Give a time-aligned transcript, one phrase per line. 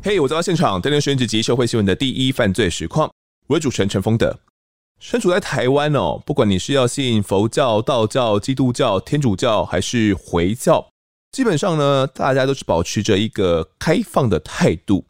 [0.00, 3.10] 嘿，hey, 我在现场，带您选举及社会新闻的第一犯罪实况。
[3.48, 4.38] 我是主持人陈峰德。
[4.98, 10.88] 身处在台湾哦，不管你是要信佛教、道教、基督教、天主教还是回教，
[11.30, 15.04] 基本上呢，大家都是保持着一个开放的态度。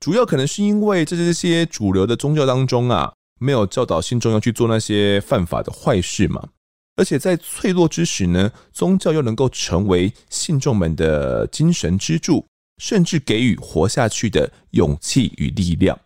[0.00, 6.50] 主要可能是因为在这些主流的宗教当中啊，没有教导信众要去做那些犯法的坏事嘛。
[6.96, 12.46] 而且在脆弱之时呢，宗教又能够成为信众们的精神支柱，
[12.78, 15.98] 甚至给予活下去的勇气与力量。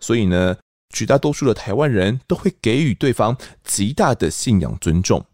[0.00, 0.56] 所以呢，
[0.94, 5.24] 绝大多数的台湾人都会给予对方极大的信仰尊重。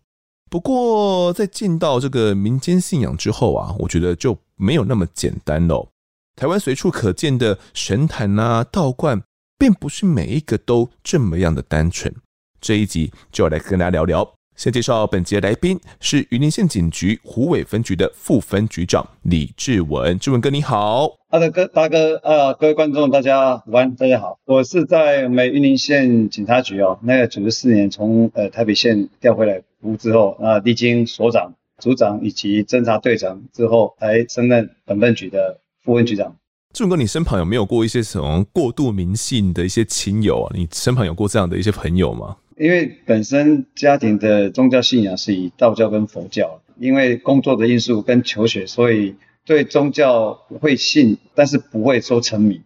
[0.51, 5.89] 不过，在进到这个民间信仰之后啊，我觉得就没有那么简单喽。
[6.35, 9.23] 台湾随处可见的神坛啊、道观，
[9.57, 12.15] 并不是每一个都这么样的单纯。
[12.61, 14.35] 这一集就要来跟大家聊聊。
[14.57, 21.09] 先介绍本集的来宾是云林县警局虎尾分局的副分局长李志文，志文哥你好。
[21.29, 36.35] 好的，哥大哥，呃，各位观众大家午安，大家好，我是在我们云林县警察局哦，那个九十四年从呃台北县调回来服务之后，啊，历经所长、组长以及侦查队长之后，才升任本分局的副分局长。
[36.73, 40.53] 志文哥，你身旁有没有过一些什么过度迷信的一些亲友啊？
[40.57, 42.39] 你身旁有过这样的一些朋友吗？
[42.59, 52.63] 因为本身家庭的宗教信仰是以道教跟佛教，因为工作的因素跟求学，所以对宗教会信，但是不会说沉迷。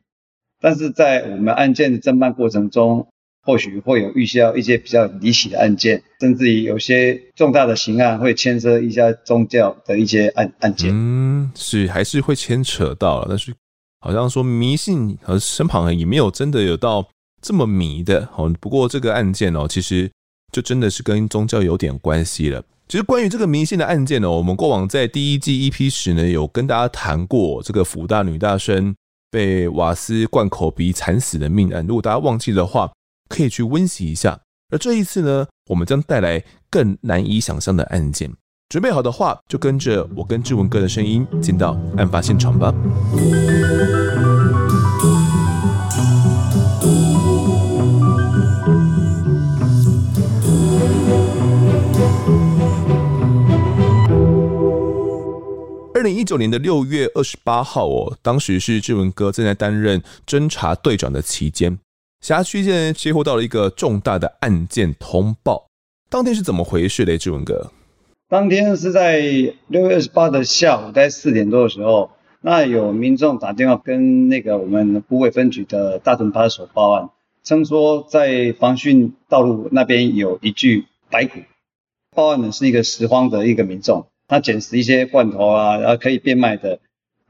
[0.60, 3.08] 但是在我们案件的侦办过程中，
[3.42, 10.90] 或许会有遇到一些比较离奇的案件，甚至于有些重大的刑案会牵涉一下宗教的一些案案件。
[10.92, 13.52] 嗯，是还是会牵扯到，但是
[13.98, 17.08] 好像说迷信和身旁也没有真的有到。
[17.40, 20.10] 这么迷的哦，不过这个案件哦，其实
[20.52, 22.62] 就真的是跟宗教有点关系了。
[22.88, 28.94] 其实关于这个迷信的案件呢，我们过往在第一季 EP 时呢，有跟大家谈过这个辅大女大生
[29.30, 31.86] 被瓦斯灌口鼻惨死的命案。
[31.86, 32.90] 如果大家忘记的话，
[33.28, 34.40] 可以去温习一下。
[34.72, 38.30] 而这一次呢，我们将带来更难以想象的案件。
[38.68, 42.74] 准备好的话，就跟着我跟志文哥的声音进到案发现场吧。
[56.00, 61.78] 二零一九年的六月二十八号哦，当时是志文哥正在担任侦查队长的期间，
[62.22, 65.66] 辖区现在接获到了一个重大的案件通报。
[66.08, 67.18] 当天是怎么回事嘞？
[67.18, 67.70] 志文哥，
[68.30, 69.20] 当天是在
[69.66, 77.10] 六月二十八的下午，大概四点多的时候，那有民众打电话跟那个我们虎尾分局的大屯派出所报案，
[77.44, 81.40] 称说在防汛道路那边有一具白骨。
[82.16, 84.06] 报案的是一个拾荒的一个民众。
[84.30, 86.78] 他捡拾一些罐头啊，然后可以变卖的。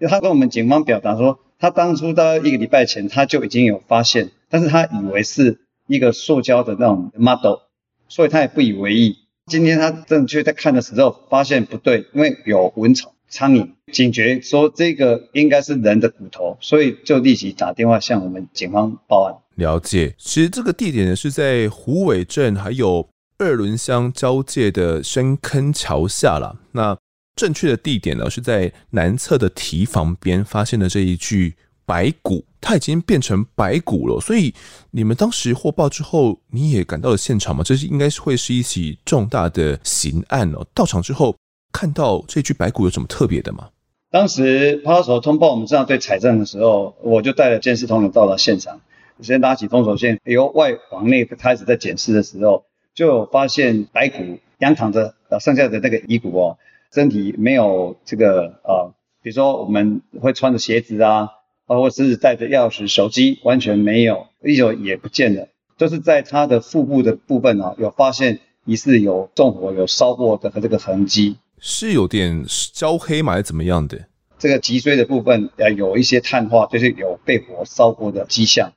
[0.07, 7.61] 他跟我们警方表达说，他当初到一个礼拜前他就已经有发现，但是他以为是一个塑胶的那种 model，
[8.09, 9.17] 所以他也不以为意。
[9.47, 19.35] 今天他正确在看的时候，发现不对，因为有蚊虫、苍蝇，警觉说这个应该是人的骨头，所以就立即打电话向我们警方报案。
[19.55, 23.09] 了解，其实这个地点呢是在虎尾镇，还有。
[23.41, 26.61] 二仑乡交界的深坑桥下了。
[26.73, 26.95] 那
[27.35, 31.55] 正确的地点呢，是在南侧的堤防边发现的这一具
[31.87, 34.21] 白骨，它已经变成白骨了。
[34.21, 34.55] 所以
[34.91, 37.63] 你们当时获报之后，你也赶到了现场吗？
[37.65, 40.67] 这是应该是会是一起重大的刑案哦。
[40.75, 41.35] 到场之后
[41.73, 43.71] 看到这具白骨有什么特别的吗？
[44.11, 48.83] 当时派出所通报我们这样对采证的时候，我就带了监视同仁到了现场，
[49.23, 52.67] 先拉起封锁线，由外往内开始在检视的时候。
[53.01, 56.59] 就有发现白骨仰躺着，呃，剩下的那个遗骨哦，
[56.93, 61.31] 身体没有这个呃，比如说我们会穿的鞋子啊，
[61.67, 72.45] 包括是带着钥匙、手机，完全没有，衣服也不见了，就是在他的腹部的部分啊，有发现疑似有纵火、有烧过的和这个痕迹，是有点
[72.75, 73.33] 焦黑吗？
[73.33, 73.99] 还是怎么样的？
[74.39, 78.75] 这个脊椎的部分呃，有一些碳化，就是有被火烧过的迹象。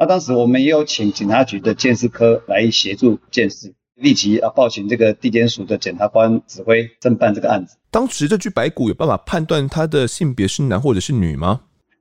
[0.00, 7.76] 那当时我们也有请警察局的鉴识科来协助鉴识，立即啊报请这个地检署的检察官指挥侦办这个案子。
[7.90, 11.60] 当时这具白骨有办法判断他的性别是男或者是女吗？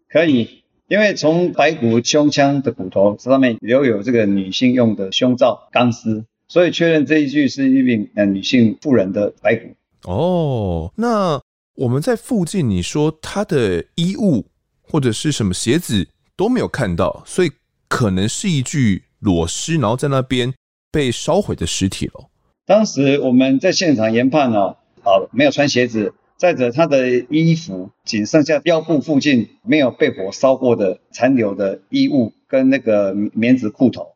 [0.09, 9.75] 可以，因为从白骨胸腔的骨头上面留有这个女性用的胸罩钢丝，所以确认这一具是一名呃女性妇人的白骨。
[10.09, 11.41] 哦，那
[11.75, 14.45] 我们在附近，你说他的衣物
[14.81, 16.07] 或者是什么鞋子
[16.37, 17.51] 都没有看到，所以。
[17.89, 20.53] 可能是一具裸尸，然后在那边
[20.91, 22.29] 被烧毁的尸体了。
[22.65, 34.15] 当时我们在现场研判哦，啊没有穿鞋子，再者他的衣服仅剩下腰部附近没有被火烧过的残留的衣物跟那个棉质裤头。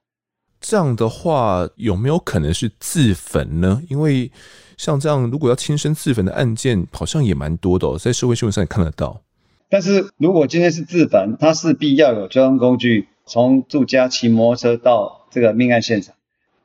[0.62, 3.82] 这样的话，有没有可能是自焚呢？
[3.90, 4.32] 因为
[4.78, 9.22] 像这样，如果要轻生自焚的案件，好像也蛮多的哦，在社会新闻上也看得到。
[9.68, 16.14] 但是如果今天是自焚，他势必要有交通工具从住家骑摩托车到这个命案现场，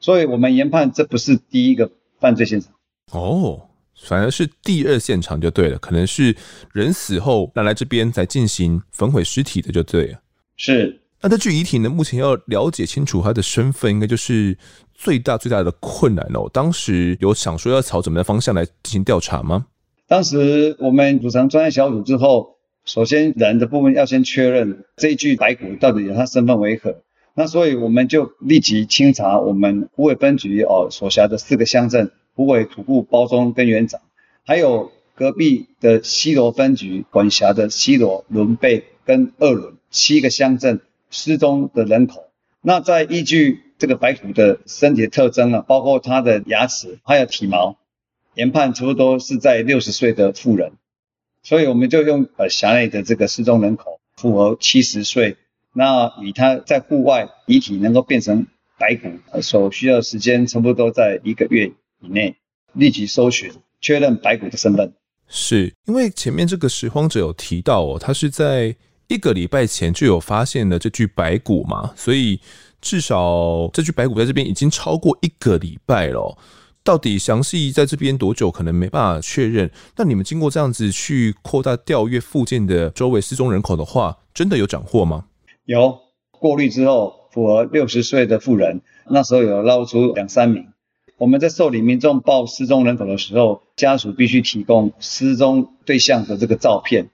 [0.00, 2.70] 所以我们研判这不是第一个犯罪现场。
[3.12, 3.58] 哦，
[4.04, 6.36] 反而是第二现场就对了，可能是
[6.74, 10.18] 人死后拿来这边再进行焚毁尸体的就对了。
[10.58, 11.00] 是。
[11.22, 11.88] 那这具遗体呢？
[11.88, 14.54] 目前要了解清楚他的身份，应该就是
[14.92, 16.50] 最大最大的困难哦。
[16.52, 19.64] 当时有想说要朝怎么样的方向来进行调查吗？
[20.06, 22.57] 当时我们组成专案小组之后，
[22.88, 27.02] 首先人的部分要先确认这一具白骨到底有他身份为何。
[27.34, 34.00] 那所以我们就立即清查我们湖尾分局哦所辖的四个乡镇：湖尾、土库、褒忠跟园长，
[34.46, 40.80] 还有隔壁的西螺分局管辖的西螺、仑背跟二仑七个乡镇。
[41.10, 42.26] 失踪的人口，
[42.60, 47.78] 那再依据这个白骨的身体特征啊，包括他的牙齿还有体毛，
[48.34, 50.72] 研判差不多是在六十岁的妇人，
[51.48, 55.38] 所以我们就用呃辖内的这个失踪人口符合七十岁，
[55.72, 58.46] 那与他在户外遗体能够变成
[58.78, 59.08] 白骨
[59.40, 61.72] 所需要的时间，差不多在一个月
[62.02, 62.36] 以内，
[62.74, 63.50] 立即搜寻
[63.80, 64.92] 确认白骨的身份。
[65.26, 68.76] 是因为前面这个拾荒者有提到哦，他是在。
[69.10, 72.38] 一个礼拜前就有发现了这具白骨嘛，所以
[72.82, 76.36] 至少这具白骨在这边已经超过一个礼拜了。
[76.88, 79.70] 到底详细在这边多久，可能没办法确认。
[79.94, 85.26] 那你们经过这样子去扩大调阅附近的周围失踪人口的话，真的有斩获吗？
[85.66, 85.98] 有
[86.30, 88.80] 过滤之后，符合六十岁的妇人，
[89.10, 90.68] 那时候有捞出两三名。
[91.18, 97.10] 我们在受理民众报失踪人口的时候，家属必须提供失踪对象的这个照片。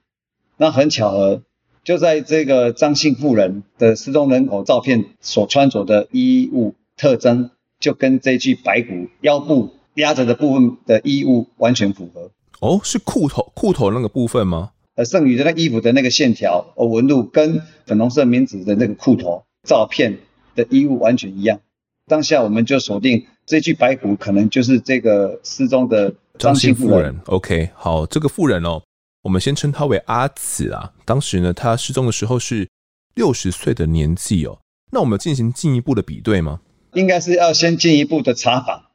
[0.55, 1.41] 那很巧合。
[1.83, 12.31] 就在这个张姓妇人的失踪人口照片所穿着的衣物特征，就跟这具白骨腰部压着的部分的衣物完全符合。
[12.59, 14.71] 哦，是裤头裤头那个部分吗？
[14.95, 20.17] 呃，剩余的那衣服的那个线条哦纹路，跟粉红色棉质的那个裤头照片
[20.55, 21.59] 的衣物完全一样。
[22.07, 27.01] 当下我们就锁定这具白骨可能就是这个失踪的张姓妇人。
[27.01, 28.81] 人 OK，好，这个妇人哦。
[29.23, 30.93] 我们先称她为阿紫啊。
[31.03, 32.69] 当时呢，她失踪的时候是
[33.15, 34.59] 六十岁的年纪哦。
[34.91, 36.61] 那我们进行进一步的比对吗？
[36.95, 38.85] 应该是要先进一步的查访，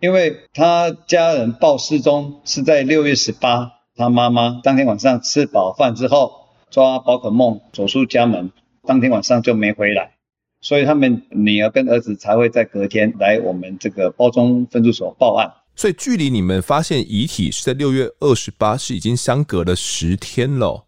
[0.00, 8.50] 因为他家人报失踪是在六月十八，他妈妈当天晚上吃饱饭之后抓宝可梦走出家门，
[8.86, 10.14] 当天晚上就没回来，
[10.60, 15.52] 所以他们女儿跟儿子才会在隔天来我们这个包中分驻所报案。
[15.76, 20.84] 所以距离你们发现遗体是在六月二十八，是已经相隔了十天了。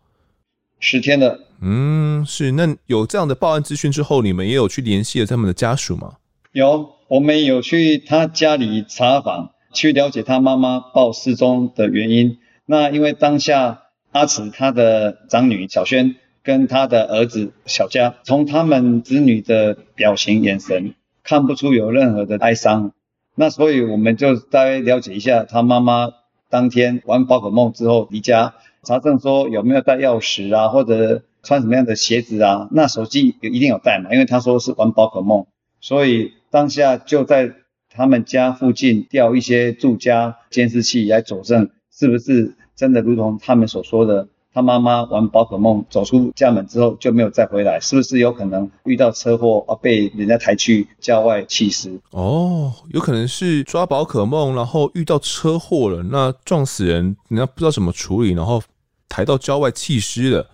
[0.81, 1.41] 十天了。
[1.63, 2.53] 嗯，是。
[2.53, 6.17] 那有这样的报案资讯之后，你们也有去联系了他们的家属吗？
[6.55, 12.39] 有，我们有去他家里查访，去了解他妈妈报失踪的原因。
[12.65, 16.15] 那因为当下阿慈他的长女小萱
[16.45, 22.93] 跟他的儿子小佳，从他们子女的表情眼神看不出有任何的哀伤。
[23.35, 26.11] 那所以我们就大概了解一下他妈妈
[26.51, 32.69] 当天玩宝可梦之后离家，查证说有没有带钥匙啊，或者穿什么样的鞋子啊？
[32.71, 35.47] 那手机一定有带嘛，因为他说是玩宝可梦，
[35.81, 37.53] 所以当下就在
[37.91, 44.29] 他们家附近调一些住家监视器来佐证，是不是真的如同他们所说的。
[44.53, 51.99] 他妈妈玩宝可梦走出家门之后就没有再回来，是不是有可能遇到车祸而被人家抬去郊外弃尸？
[52.11, 58.63] 哦，有可能是抓宝可梦，然后遇到车祸了，那撞死人，人家不知道怎么处理，然后
[59.09, 60.47] 抬到郊外弃尸了。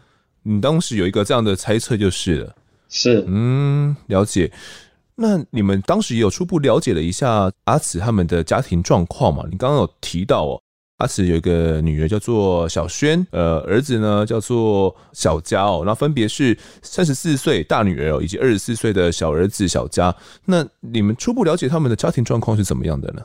[0.45, 2.55] 你当时有一个这样的猜测就是了。
[2.89, 4.51] 是，嗯，了解。
[5.23, 9.45] 那你们当时也有初步了解了一下阿慈他们的家庭状况嘛？
[9.51, 10.59] 你刚刚有提到哦。
[10.97, 20.15] 阿慈有一个女儿叫做小萱，呃，儿子呢叫做小佳哦，那分别是三十四岁大女儿哦，以及二十四岁的小儿子小佳。
[20.47, 23.23] 那你们初步了解他们的家庭状况是怎么样的呢？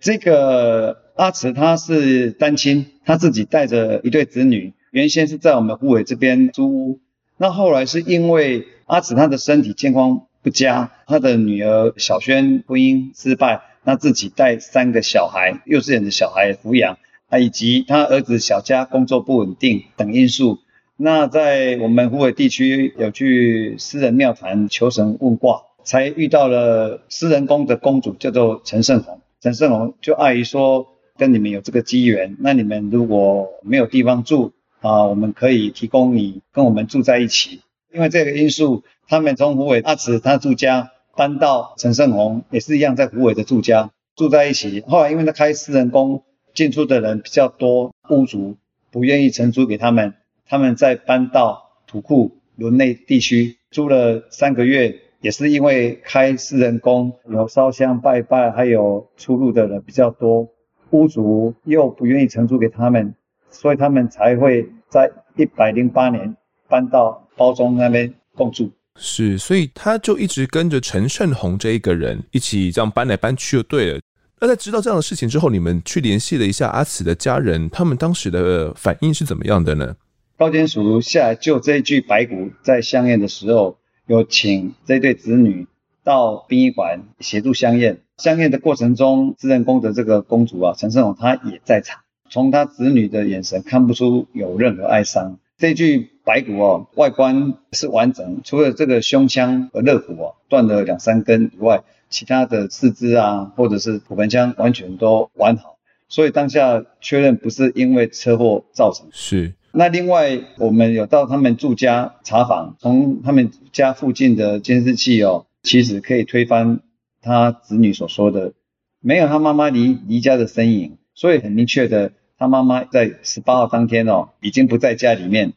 [0.00, 7.00] 这个阿慈他是单亲，他自己带着一对子女，原先是在我们虎尾这边租屋，
[7.38, 16.98] 那后来是因为阿慈他的身体健康不佳，他的女儿小萱婚姻失败，那自己带三个小孩，幼稚园的小孩抚养。
[17.30, 20.60] 啊，以及他儿子小佳工作不稳定等因素，
[20.96, 29.20] 那在我们湖北地区有去私人庙坛求神问卦，才遇到了私人宫的宫主，叫做陈胜红。
[29.42, 30.86] 陈胜红就碍于说
[31.18, 37.60] 跟你们有这个机缘，那你们如果没有地方住啊，我们可以提供你跟我们住在一起。
[37.92, 44.82] 因为这个因素，他们从虎尾阿慈他住家搬到陈胜鸿也是一样在虎尾的住家住在一起。
[44.82, 46.22] 后来因为他开私人工，
[46.54, 48.56] 进出的人比较多，屋主
[48.90, 50.14] 不愿意承租给他们，
[50.46, 55.00] 他们再搬到土库仑内地区住了三个月。
[55.20, 60.50] 也是因为开私人工，有烧香拜拜，还有出入的人比较多，
[60.90, 63.16] 屋主又不愿意承租给他们，
[63.50, 66.36] 所以他们才会在一百零八年
[66.68, 68.70] 搬到褒忠那边共住。
[68.96, 74.00] 是，所以他就一直跟着陈胜宏这一个人一起这样搬来搬去就对了。
[74.40, 79.94] 那在知道这样的事情之后，你们去联系了一下阿慈的家人，他们当时的反应是怎么样的呢？
[80.36, 83.78] 高检署下来就这一具白骨在相验的时候。
[84.08, 85.66] 有请这对子女
[86.02, 92.00] 到殡仪馆协助相验，相验的过程中，自认功德这个公主啊，陈胜宏他也在场。
[92.30, 95.38] 从他子女的眼神看不出有任何哀伤。
[95.58, 105.78] 这具白骨哦，外观是完整，除了这个胸腔和肋骨哦断了两三根以外，其他的四肢啊或者是骨盆腔完全都完好。
[106.06, 109.06] 所以当下确认不是因为车祸造成。
[109.10, 109.54] 是。
[109.72, 116.80] 那另外，我们有到他们住家查访，从他们家附近的监视器哦，其实可以推翻
[117.22, 118.52] 他子女所说的，
[119.00, 125.54] 没有他妈妈离离家的身影，所以很明确的，他妈妈在十八号当天哦，已经不在家里面。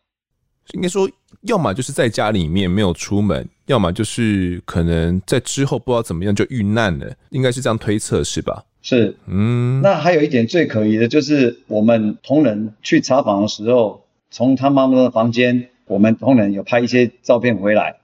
[0.74, 1.10] 应该说，
[1.42, 8.64] 要么就是在家里面没有出门，要么就是可能在之后不知道怎么样就遇难了，应该是这样推测，是吧？
[8.82, 17.98] 是，嗯，那还有一点最可疑的就是，我们同仁去查访的时候，从他妈妈的房间，我们同仁有拍一些照片回来。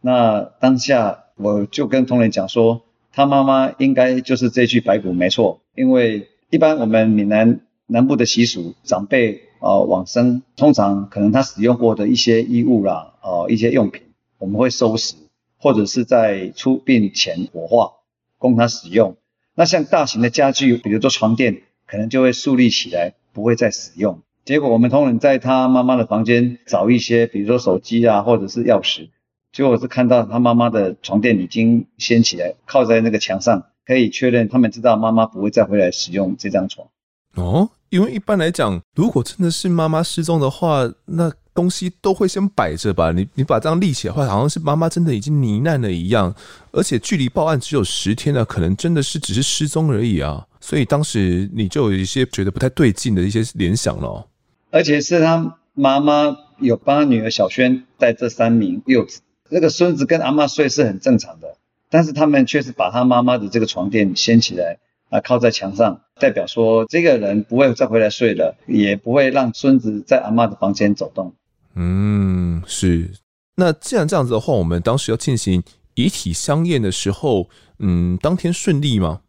[0.00, 14.02] 那当下我就跟同仁讲说，他妈妈应该就是这具白骨没错，因为一般我们闽南南部的习俗，长辈啊、呃、往生，通常可能他使用过的一些衣物啦，呃一些用品，
[14.36, 15.14] 我们会收拾，
[15.56, 17.92] 或者是在出殡前火化，
[18.36, 19.16] 供他使用。
[19.54, 24.20] 那像大型的家具，比如说床垫，可能就会树立起来，不会再使用。
[24.44, 29.08] 结果我们同仁在他妈妈的房间找一些，比如说手机啊，或者是钥匙，
[29.50, 36.88] 结果是看到他妈妈的床垫已经掀起来，靠在那个墙上，可以确认他们知道妈妈不会再回来使用这张床。
[37.36, 43.12] 哦，因为一般来讲，如果真的是妈妈失踪的话，那东西都会先摆着吧？
[43.12, 46.34] 你你把这样立起来的话，好像是妈妈真的已经罹难了一样。
[46.72, 50.44] 而且距离报案只有十天了，可能真的是只是失踪而已啊。
[50.60, 54.26] 所以当时你就有一些觉得不太对劲的一些联想了。
[54.72, 59.20] 而且是他妈妈有帮他女儿小萱带这三名幼子，
[59.50, 61.58] 那个孙子跟阿嬷睡是很正常的，
[61.88, 64.80] 但是他们却是把他妈妈的这个床垫掀起来
[65.14, 71.32] 啊，靠在墙上，代表说这个人不会再回来睡了，也不会让孙子在阿嬷的房间走动。
[71.76, 73.10] 嗯，是。
[73.54, 75.62] 那既然这样子的话，我们当时要进行
[75.94, 79.20] 遗体相验的时候，嗯，当天顺利吗？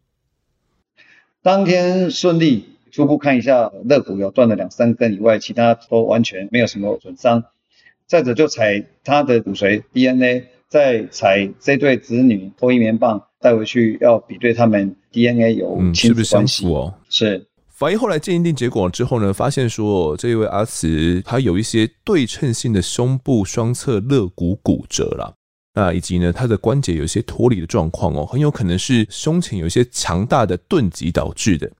[1.40, 7.44] 当天顺利，初步看一下肋骨有断了两三根以外，其他都完全没有什么损伤。
[8.08, 16.94] 再者就采他的骨髓 DNA，再采这对子女脱衣棉棒带回去，要比对他们 DNA 有亲子关系、嗯、是不是相符哦？
[17.08, 17.46] 是。
[17.70, 25.34] 法医后来鉴定结果之后呢，发现说这一位阿慈他有一些对称性的胸部双侧肋骨骨折了，
[25.74, 31.70] 那以及呢他的关节有一些脱离的状况哦，很有可能是胸前有一些强大的钝击导致的。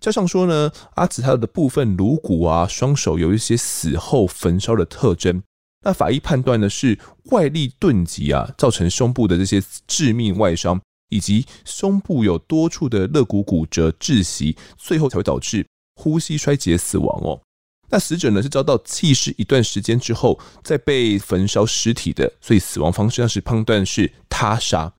[0.00, 5.42] 加上说呢，阿慈他的部分颅骨啊、双手有一些死后焚烧的特征，
[5.84, 6.98] 那法医判断呢是
[7.30, 10.80] 外力钝击啊造成胸部的这些致命外伤。
[11.12, 17.40] 以及胸部有多处的肋骨骨折窒息，最后才会导致呼吸衰竭死亡哦。
[17.90, 24.94] 那死者呢是遭到弃尸一段时间之后再被焚烧尸体的，所以死亡方式当时判断是他杀。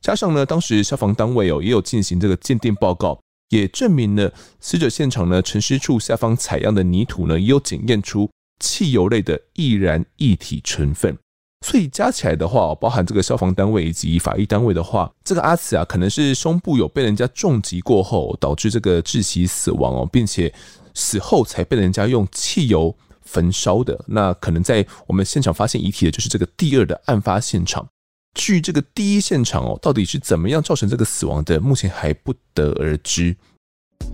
[0.00, 3.20] 加上呢，当时消防单位哦也有进行这个鉴定报告，
[3.50, 11.18] 也证明了死者现场呢陈尸处下方采样的泥土呢也有检验出汽油类的易燃液体成分。
[11.66, 20.52] 所以加起来的话，包含这个消防单位以及法医单位的话，这个阿慈啊，可能是胸部有被人家重击过后，导致这个窒息死亡哦，并且
[20.94, 23.98] 死后才被人家用汽油焚烧的。
[24.06, 27.86] 那可能在我们现场发现遗体的就是这个第二的案发现场。
[28.34, 33.34] 至于这个第一现场哦，到底是怎么样造成这个死亡的，目前还不得而知。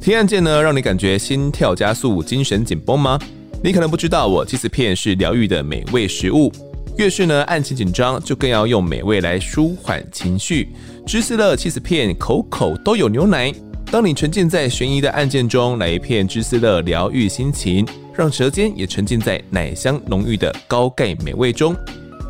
[0.00, 3.18] 听案件呢，让你感觉心跳加速、精神紧绷吗？
[3.62, 6.50] 你可能不知道，我起司片是疗愈的美味食物。
[6.96, 10.68] 越是呢案情紧张，就更要用美味来舒缓情绪。
[11.04, 13.52] 芝士乐起司片，口口都有牛奶，
[13.90, 17.84] 当你沉浸在悬疑的案件中，来一片芝士乐疗愈心情，
[18.14, 21.74] 让舌尖也沉浸在奶香浓郁的高钙美味中。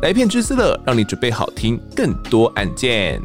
[0.01, 3.21] 来一片芝士乐，让你准备好听更多案件。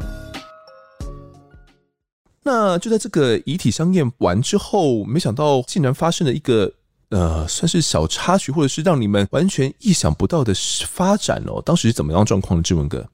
[2.43, 6.71] 那就在这个遗体相验完之后，没想到竟然发生了一个
[7.11, 10.53] 呃，算是小插曲，或者是让你们完全意想不到的
[10.87, 11.61] 发展哦。
[11.63, 12.63] 当时是怎么样状况的？
[12.63, 13.07] 志文哥，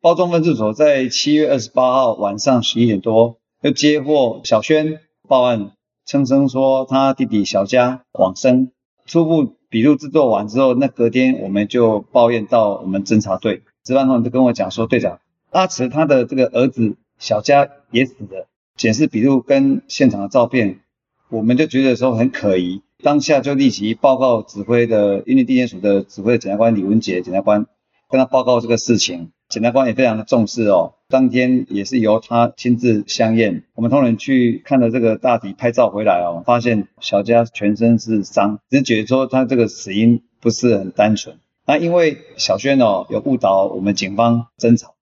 [0.00, 5.70] 包装分驻所在七月二十八号晚上十一点多，又接获小轩报案，
[6.04, 8.70] 称声说他弟弟小佳往生。
[9.06, 15.20] 初步笔录制作完之后，那隔天我们就报验到我们侦查队，值班同仁就跟我讲说，队长
[15.50, 18.48] 阿慈他的这个儿子小佳也死了。
[18.76, 20.80] 检视笔录跟现场的照片，
[21.28, 27.66] 我们就觉得说很可疑，当下就立即报告指挥的云林地检署的指挥检察官李文杰检察官，
[28.08, 44.92] 跟他报告这个事情，检察官也非常的重视哦，当天也是由他亲自相验，我们同仁去看了这个大体拍照回来哦，发现小佳全身是伤，只是觉得说他这个死因不是很单纯，那因为小轩哦有误导我们警方侦查，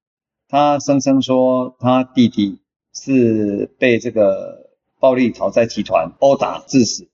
[0.49, 2.59] 他声称说他弟弟。
[2.95, 4.69] 是被这个
[5.01, 7.09] 暴力讨债集团殴打致死，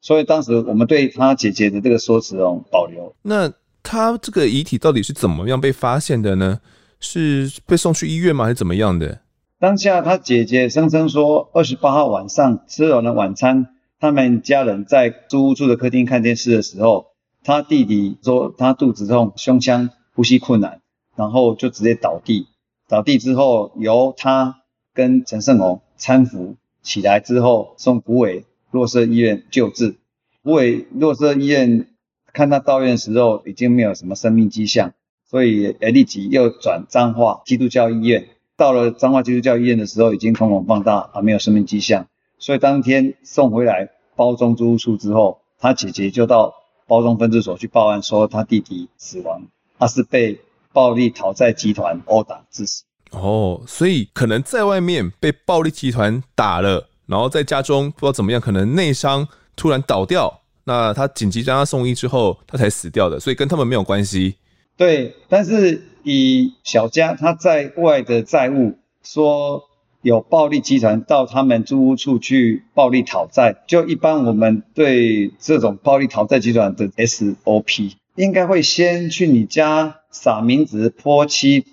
[0.00, 3.14] 所以当时我们对他姐姐的这个说辞哦保留。
[3.22, 3.52] 那
[3.82, 6.60] 他这个遗体到底是怎么样被发现的呢？
[6.98, 8.44] 是被送去医院吗？
[8.44, 9.20] 还是怎么样的？
[9.58, 17.06] 当下他姐姐声称说，二十八号晚上吃完了晚餐，他们家人在租屋处的客厅看电视的时候，
[17.44, 20.80] 他弟弟说他肚子痛、胸腔、呼吸困难，
[21.16, 22.46] 然后就直接倒地。
[22.88, 24.56] 倒地之后由他。
[24.92, 29.96] 跟陈胜宏搀扶起来之后，送虎尾弱势医院救治。
[30.42, 31.86] 虎尾弱势医院
[32.32, 34.94] 看他到院时候，已经没有什么生命迹象，
[35.28, 38.28] 所以也立即又转彰化基督教医院。
[38.56, 42.06] 到了彰化基督教医院的时候，已经瞳孔放大，还没有生命迹象。
[42.38, 46.54] 所以当天送回来包中租屋处之后，他姐姐就到
[46.86, 49.42] 包中分驻所去报案，说他弟弟死亡，
[49.78, 50.40] 他是被
[50.72, 52.84] 暴力讨债集团殴打致死。
[53.12, 64.36] 哦，所以可能在外面被暴力集团打了，然后在家中不知道怎么样，可能内伤突然倒掉，那他紧急将他送医之后，他才死掉的，所以跟他们没有关系。
[64.76, 69.64] 对，但是以小佳他在外的债务，说
[70.02, 81.66] 有暴力集团到他们租屋处去暴力讨债，就一般我们对这种暴力讨债集团的 SOP，应该会先去你家撒冥纸泼漆。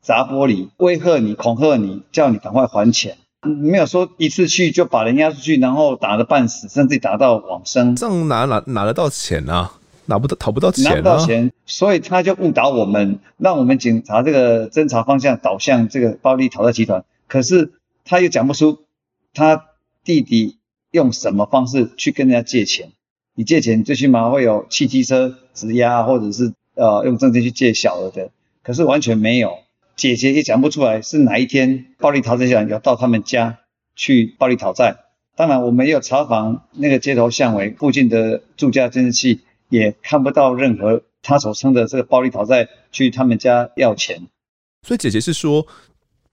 [0.00, 3.16] 砸玻璃，威吓你，恐吓你，叫你赶快还钱，
[3.46, 7.96] 没有说一次去就把人押出去，然后打得半死，甚至打到往生。
[7.96, 9.72] 这样哪哪拿得到钱啊？
[10.08, 10.90] 拿不到，讨不到钱啊。
[10.90, 17.04] 拿不到钱，所以他就误导我们，让我们警察这个侦查方向导向这个暴力讨债集团。
[17.26, 17.72] 可是
[18.04, 18.84] 他又讲不出
[19.34, 19.64] 他
[20.04, 20.58] 弟弟
[20.92, 22.90] 用什么方式去跟人家借钱。
[23.34, 28.30] 你借钱最起码会有汽机车质押，或者是呃用证件去借小额的，
[28.62, 29.58] 可是完全没有。
[29.96, 33.60] 姐姐也讲不出来是哪一天暴力讨债集团要到他们家
[33.96, 34.96] 去暴力讨债。
[35.34, 44.28] 当然，我们有查访那个街头巷尾附近的住家监视器，也看不到任何他所称的这个暴力讨债去他们家要钱。
[44.86, 45.66] 所以姐姐是说，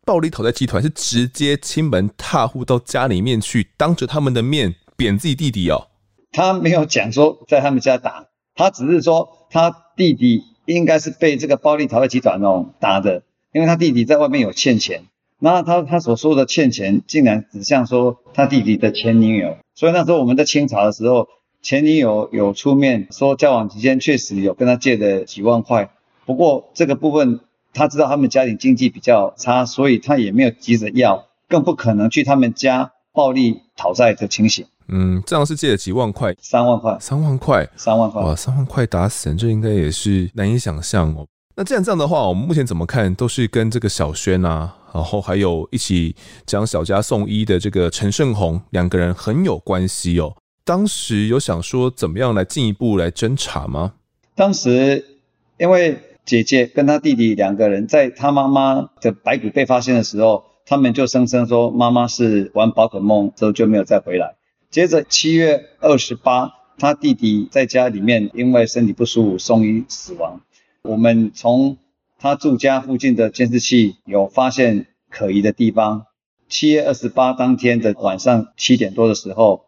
[0.05, 5.87] 暴力讨债集团是直接亲门踏户到家里面去，当着他们的面扁自己弟弟哦。
[6.33, 13.23] 他没有讲说在他们家打，他只是说他弟弟应该是被这个暴力讨债集团哦打的。
[13.53, 15.03] 因为他弟弟在外面有欠钱，
[15.39, 21.27] 那他他所说的欠钱，竟然指向说他弟弟的前女友，所以那时候我们在清查的时候，
[21.61, 25.91] 前女友有出面说交往期间确实有跟他借的几万块，
[26.25, 27.39] 不过这个部分
[27.73, 34.65] 他知道他们家庭经济比较差，所以他也没有急着要，更不可能去他们家暴力讨债的情形。
[34.87, 41.25] 嗯，这样是借了几万块，三万块，三万块，三万块，哇，三万块打死人，这应该也是难以想象哦。
[41.55, 46.15] 那既然这样的话，我们目前怎么看都是跟这个小轩啊，然后还有一起
[46.47, 50.35] 将小佳送医的这个陈胜宏两个人很有关系哦。
[50.65, 53.93] 当时有想说怎么样来进一步来侦查吗？
[54.33, 55.19] 当时
[55.59, 64.33] 因为姐姐跟她弟弟两个人在她妈妈的白骨被发现的时候，他们就声称说妈妈是玩宝可梦之后就没有再回来。
[64.71, 70.41] 接着七月二十八，他弟弟在家里面因为身体不舒服送医死亡。
[70.83, 71.77] 我们从
[72.19, 76.07] 他住家附近的监视器有发现可疑的地方。
[76.49, 79.67] 七月二十八当天的晚上七点多的时候，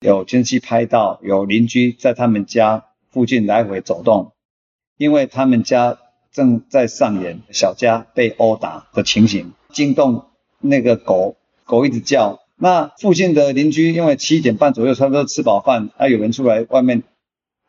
[0.00, 4.32] 有监视器拍到有邻居在他们家附近来回走动，
[4.98, 5.98] 因为他们家
[6.32, 10.24] 正在上演小佳被殴打的情形，惊动
[10.58, 17.04] 那个狗，狗一直叫，那附近的邻居因为七点半左右差不多吃饱饭，啊，有人出来外面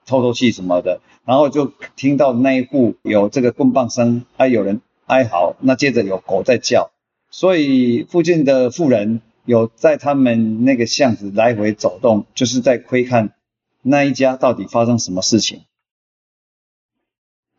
[0.07, 6.89] 透透气什么的，然后就听到那一户有这个棍棒声，还、有人哀嚎，那接着有狗在叫，
[7.29, 13.35] 所以附近的富人有在他们那个巷子来回走动，就是在窥看
[13.81, 15.61] 那一家到底发生什么事情。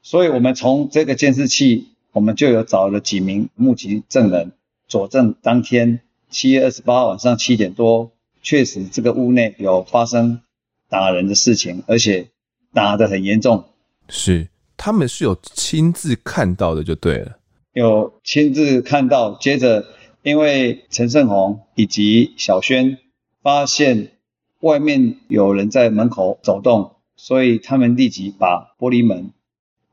[0.02, 4.52] 所以我们从这个监视器，我们就有找了几名目击证人
[4.87, 8.11] 佐证，当天七月二十八晚上七点多，
[8.42, 10.40] 确实这个屋内有发生
[10.88, 12.28] 打人的事情，而且
[12.72, 13.64] 打得很严重。
[14.09, 17.38] 是，他们是有亲自看到的，就对了。
[17.72, 19.85] 有亲自看到，接着
[20.22, 22.98] 因为陈胜宏以及小轩
[23.42, 24.12] 发现
[24.61, 29.31] 外面有人在门口走动，所以他们立即把玻璃门。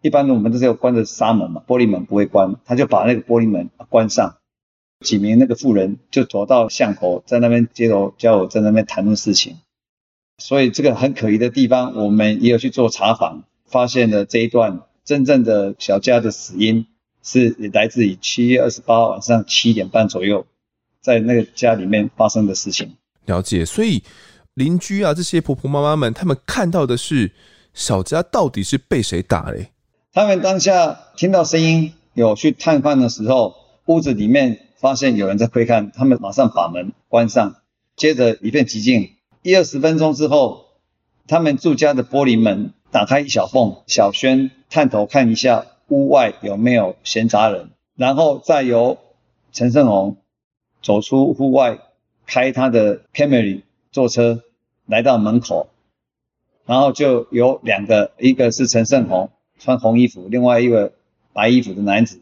[0.01, 4.37] 一般的我们都是要关着纱门嘛，玻璃门不会关，他就把那个玻璃门关上。
[5.01, 9.57] 几名那个妇人就走到巷口，在那边街头交友，在那边谈论事情。
[10.37, 16.87] 所以这个很可疑的地方，我们也有去做查访，发现了这一段真正的小佳的死因
[17.23, 20.45] 是来自于七月二十八号晚上七点半左右，
[21.01, 22.95] 在那个家里面发生的事情。
[23.25, 24.03] 了解，所以
[24.53, 27.31] 邻居啊，这些婆婆妈妈们，他们看到的是
[27.73, 29.71] 小佳到底是被谁打嘞？
[30.13, 37.55] 他们当下听到声音，有去探访的时候，屋子里面发现有人在窥看，他们马上把门关上。
[37.95, 39.14] 接着一片寂静，
[39.45, 40.65] 一二十分钟之后，
[41.27, 48.97] 他们住家的玻璃门打开一小缝，小轩探头看一下屋外有没有闲杂人，然后再由
[49.51, 50.17] 陈胜鸿
[50.81, 51.77] 走出户外，
[52.25, 54.41] 开他的 Camry 坐车
[54.87, 55.69] 来到门口，
[56.65, 59.29] 然后就有两个，一个是陈胜鸿。
[59.59, 60.93] 穿红衣服，另外一个
[61.33, 62.19] 白衣服的男子，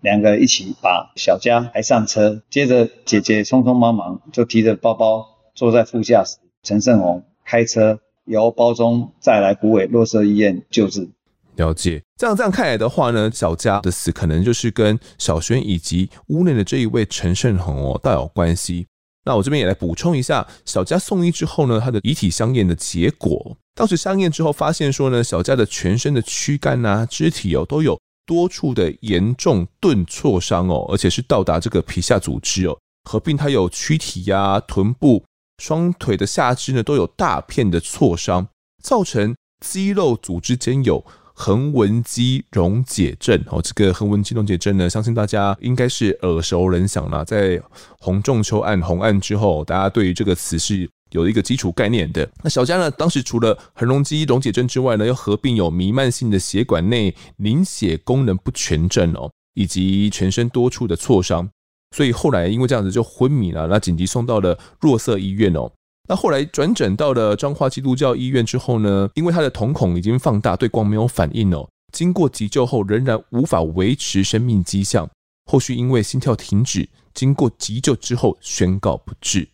[0.00, 11.08] 两个一起把小佳抬上车，接着姐姐匆匆忙忙就提着包包坐在副驾驶，陈胜鸿开车由包中再来古尾洛社医院救治。
[11.56, 18.88] 了解，这样这样看来的话呢，小佳的死可能就是跟小轩以及屋内的这一位陈胜鸿哦大有关系。
[19.26, 32.76] 那我这边也来补充一下，小佳送医之后呢，他的遗体相验的结果，当时相验之后发现说呢，小佳的全身的躯干啊、肢体哦，都有多处的严重钝挫伤哦，而且是到达这个皮下组织哦，
[33.08, 35.24] 合并他有躯体呀、臀部、
[35.58, 38.48] 双腿的下肢呢，都有大片的挫伤，
[38.82, 41.04] 造成肌肉组织间有。
[41.36, 47.24] 横纹肌溶解症哦，这个横纹肌溶解症呢，相信大家应该是耳熟能详了。
[47.24, 47.60] 在
[47.98, 52.30] 洪仲丘案、洪案之后，大家对于这个词是有一个基础概念的。
[52.44, 61.50] 那小佳呢，当时除了横纹肌溶解症之外呢，又合并有弥漫性的血管内凝血功能不全症哦，以及全身多处的挫伤，
[61.94, 65.70] 所以后来因为这样子就昏迷了，那紧急送到了若瑟医院哦。
[66.08, 71.68] 那后来转诊到了彰化基督教医院之后呢，因为他的瞳孔已经放大，对光没有反应哦。
[71.92, 75.08] 经过急救后，仍然无法维持生命迹象。
[75.48, 79.48] 后续因为心跳停止，经过急救之后宣告不治。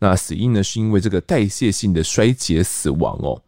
[0.00, 3.40] 那死因呢，是因为这个代谢性的衰竭死亡哦。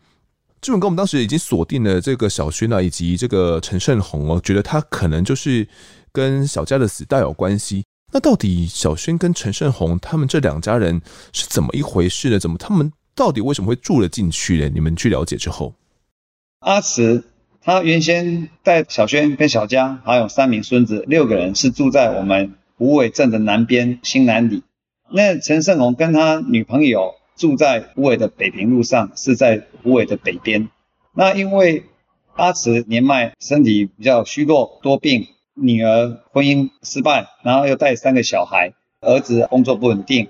[0.63, 5.69] 志文哥，我们当时已经锁定了这个小轩啊，以及这个陈胜鸿哦，觉得他可能就是
[6.11, 7.85] 跟小佳的死大有关系。
[8.13, 11.01] 那到底小轩跟陈胜宏他们这两家人
[11.33, 12.39] 是怎么一回事呢？
[12.39, 14.69] 怎么他们到底为什么会住了进去呢？
[14.73, 15.75] 你们去了解之后，
[16.61, 17.25] 阿慈
[17.63, 24.63] 他原先带小轩跟小佳还有三名孙子六个人是住在我们虎尾镇的南边新南里。
[25.11, 30.69] 那陈胜宏跟他女朋友住在虎尾的北平路上，是在虎尾的北边。
[31.15, 31.85] 那因为
[32.35, 35.27] 阿慈年迈，身体比较虚弱，多病。
[35.61, 40.29] 女儿婚姻失败，然后又带三个小孩，儿子工作不稳定，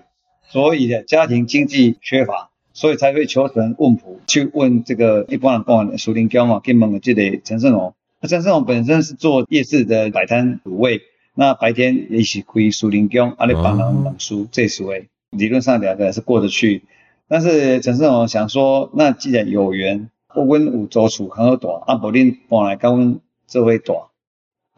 [0.49, 7.95] 所以家庭经济缺乏，所以才会求神问卜，去问这个一般人讲的属灵教嘛，跟问这个陈胜鸿。
[8.21, 11.01] 那陈胜鸿本身是做夜市的摆摊卤味，
[11.35, 16.83] 那白天也是开属灵教，阿里帮人冷书这属位，理论上两个人是过得去。
[17.29, 24.10] 但是陈胜鸿想说，那既然有缘，我阮有租厝很好大，阿伯恁搬来跟阮这位大。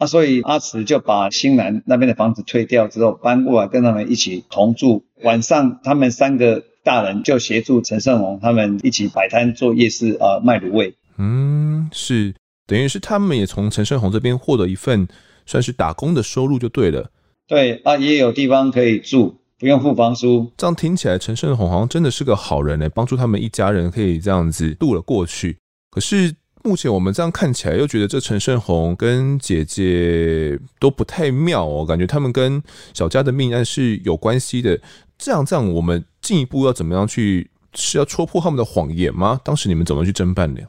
[0.03, 5.05] 啊，所以阿慈就把新南那边的房子退掉之后，搬过来跟他们一起同住。
[5.23, 10.93] 晚上，他们三个大人就协助陈胜宏他们一起摆摊做夜市啊，卖卤味。
[11.17, 12.35] 嗯，是，
[12.67, 15.07] 等于是他们也从陈胜宏这边获得一份
[15.45, 17.09] 算是打工的收入就对了。
[17.47, 20.51] 对啊，也有地方可以住，不用付房租。
[20.57, 25.57] 这样听起来，陈胜宏好像真的是个好人呢，帮助他们一家人可以这样子度了过去。
[25.89, 26.35] 可是。
[26.63, 34.79] 目前我们这样看起来，又觉得这陈胜鸿跟姐姐都不太妙哦，感觉他们跟小佳的命案是有关系的。
[35.17, 37.49] 这样这样，我们进一步要怎么样去？
[37.75, 39.41] 是要戳破他们的谎言吗？
[39.43, 40.61] 当时你们怎么去侦办的？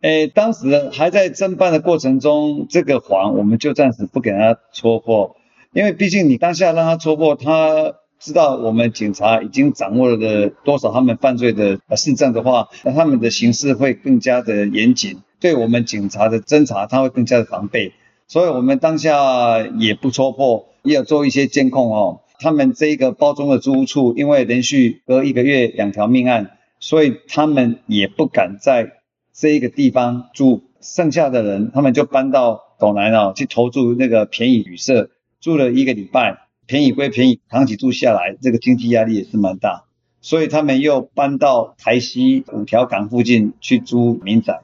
[0.00, 5.36] 诶，当时还在侦办的过程中，这个谎我们就暂时不给他戳破，
[5.74, 17.92] 因为毕竟你当下让他戳破，他知道我们警察已经掌握了的多少他们犯罪的事证的话，那他们的行事会更加的严谨，对我们警察的侦查他会更加的防备，
[18.26, 22.20] 所以我们当下也不戳破，也有做一些监控哦。
[22.40, 28.92] 他们这一个包中的租屋处，因为连续隔一个月两条命案，所以他们也不敢在
[29.32, 30.62] 这一个地方住。
[30.80, 36.47] 剩下的人，他们就搬到斗南啊，去投注那个便宜旅社，住了一个礼拜。
[36.68, 39.84] 便宜归便宜，长期住下来，这个经济压力也是蛮大。
[40.20, 44.60] 所以他们又搬到台西五条港附近去租民宅，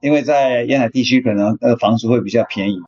[0.00, 2.80] 因为在沿海地区可能那个房租会比较便宜。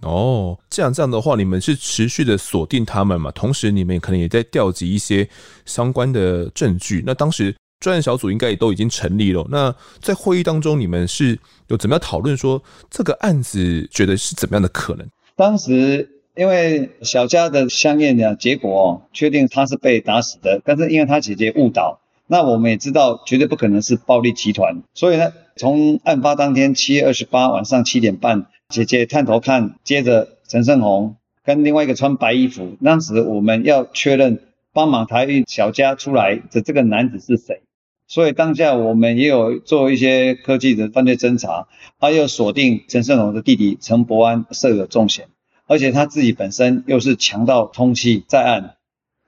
[0.00, 3.30] 哦，这样这样的话，你们是持续的锁定他们嘛？
[3.30, 5.28] 同时，你们可能也在调集一些
[5.64, 7.02] 相关的证据。
[7.06, 9.46] 那当时专案小组应该也都已经成立了。
[9.48, 15.06] 那在会议当中，你们是有怎么样讨论说这个案子觉得是怎么样的可能？
[15.36, 21.98] 当时因为小佳的相验的结果哦，确定他是被打死的，但是因为他姐姐误导，
[22.28, 28.46] 那我们也知道绝对不可能是暴力集团，所以呢，从案发当天七月二十八晚上七点半。
[28.68, 34.38] 姐姐探头看，接着陈胜鸿跟另外一个穿白衣服，当时我们要确认
[34.72, 37.62] 帮忙抬运小佳出来的这个男子是谁，
[38.06, 41.66] 所以当下我们也有做一些科技的犯罪侦查，
[41.98, 45.26] 他又锁定陈胜鸿的弟弟陈伯安设有重嫌，
[45.68, 48.74] 而且他自己本身又是强盗通缉在案，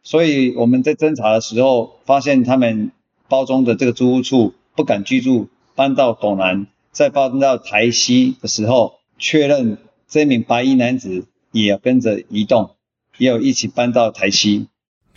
[0.03, 2.90] 所以我们在侦查的时候发现他们
[3.29, 8.98] 包中的这个租屋处不敢居住，搬到斗南，再搬到台西的时候。
[9.22, 9.76] 确认
[10.09, 12.70] 这名白衣男子也跟着移动，
[13.18, 14.68] 也有一起搬到台西。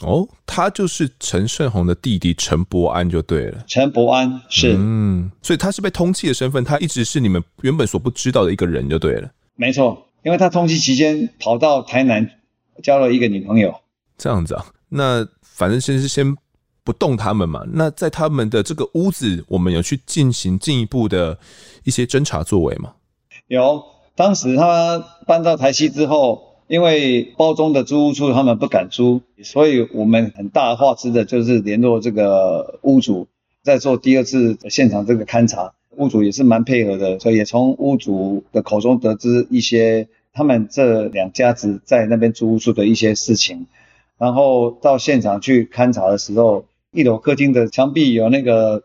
[0.01, 3.63] 哦，他就是陈胜宏的弟弟陈伯安就对了。
[3.65, 9.31] 陈伯安是，嗯，所以他是被通缉的身份，他一直是你们原本所不知道的一个人就对了。
[9.55, 12.29] 没错，因为他通缉期间跑到台南
[12.81, 13.75] 交了一个女朋友。
[14.17, 16.35] 这样子啊，那反正先是先
[16.83, 17.63] 不动他们嘛。
[17.73, 21.37] 那在他们的这个屋子，我们有去进行进一步的
[21.83, 22.93] 一些侦查作为吗？
[23.47, 23.83] 有。
[24.15, 33.27] 当时他搬到台西之后，因为包中的租屋处他们不敢租，所以我们很大话之的就是联络这个屋主，
[33.63, 43.67] 在做第二次现场这个勘查，屋主也是蛮配合的，所以也从屋主的口中得知一些他们这两家子在那边租屋处的一些事情，
[44.17, 48.83] 然后到现场去勘查的时候，一楼客厅的墙壁有那个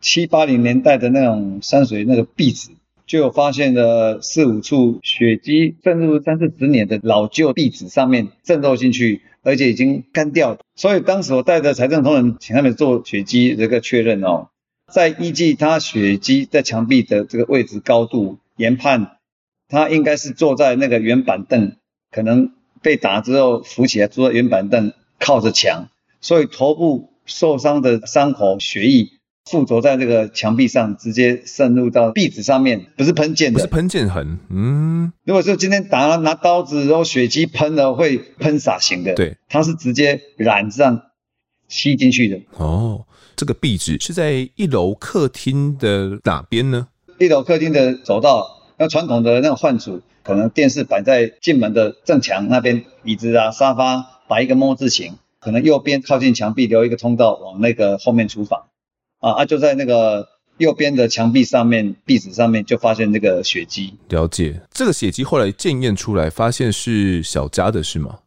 [0.00, 2.70] 七八零年代的那种山水那个壁纸。
[3.06, 10.58] 就有发现了四五处血迹渗入三四十年的老旧壁纸上面渗透进去，而且已经干掉。
[10.74, 14.48] 所以当时我带着财政同仁请他们做血迹这个确认哦，
[14.92, 19.18] 在依据他血迹在墙壁的这个位置高度研判，
[19.68, 21.76] 他应该是坐在那个圆板凳，
[22.10, 25.88] 可能被打之后扶起来坐在圆板凳靠着墙，
[26.20, 29.10] 所以头部受伤的伤口血液。
[29.48, 34.40] 附着在这个墙壁上，直接渗入到壁纸上面，不是喷溅的，不是喷溅痕。
[34.50, 39.14] 嗯，如果是今天打拿刀子，然后血迹喷了，会喷洒型的。
[39.14, 41.02] 对，它是直接染上
[41.68, 42.40] 吸进去的。
[42.56, 46.88] 哦，这个壁纸是在一楼客厅的哪边呢？
[47.18, 48.46] 一楼客厅的走道，
[48.78, 58.66] 那传统的那种换主，可能电视摆在进门的正墙那边，椅子啊、沙发摆一个 ㄇ 字形，可能右边靠近墙壁留一个通道往那个后面厨房。
[59.18, 59.44] 啊啊！
[59.46, 63.94] 就在那个右边的墙壁上面，壁纸上面就发现这个血迹。
[64.10, 68.18] 了解，这个血迹后来检验出来，发现是小佳的，是吗？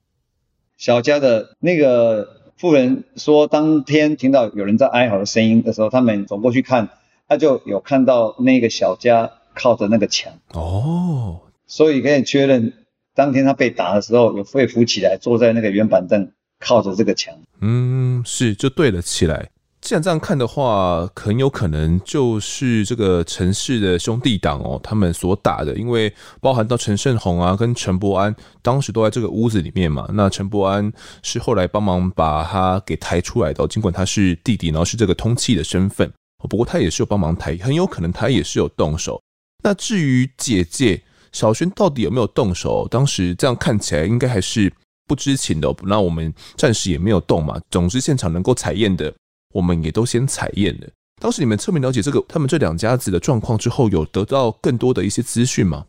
[0.77, 6.89] 小佳的那个妇人说，当天听到有人在哀嚎的声音的时候，他们走过去看，
[7.25, 10.33] 他就有看到那个小家靠着那个墙。
[10.51, 12.73] 哦，所以可以确认，
[13.15, 17.33] 当天他被打的时候，有被扶起来，坐在那个圆板凳，靠着这个墙。
[17.61, 19.47] 嗯，是，就对了起来。
[19.81, 30.07] 既然这样看的话，很有可能就是这个陈氏的兄弟党哦，他们所打的，因为包含到陈胜鸿啊跟陈伯安，当时都在这个屋子里面嘛。
[30.13, 30.91] 那陈伯安
[31.23, 36.11] 是后来帮忙把他给抬出来的，尽管他是弟弟，然后是这个通气的身份，
[36.49, 39.19] 不过他也是有帮忙抬，很有可能他也是有动手。
[39.63, 44.71] 那至于姐姐小瑄到底有没有动手，当时这样看起来应该还是
[45.07, 45.73] 不知情的。
[45.83, 47.57] 那我们暂时也没有动嘛。
[47.71, 49.11] 总之现场能够采验的。
[49.53, 50.87] 我们也都先采验了。
[51.21, 55.85] 当时你们侧面了解这个他们这两家子的状况之后，有得到更多的一些资讯吗？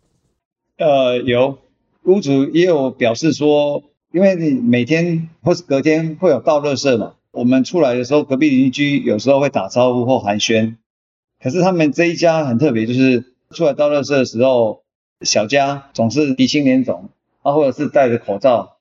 [0.79, 1.59] 呃，有
[2.05, 10.77] 屋主也有表示说，因为你每天或是隔天会有倒垃圾嘛，我们出来的时候，隔壁邻居有时候会打招呼或寒暄。
[11.43, 14.83] 可是他们这一家很特别，就是出来倒垃圾的时候，
[15.21, 17.11] 小家总是鼻青脸肿，
[17.43, 18.79] 啊，或者是戴着口罩。